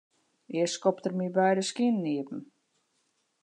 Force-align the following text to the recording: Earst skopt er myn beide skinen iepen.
Earst 0.59 0.75
skopt 0.77 1.07
er 1.09 1.13
myn 1.17 1.35
beide 1.37 1.63
skinen 1.69 2.09
iepen. 2.13 2.39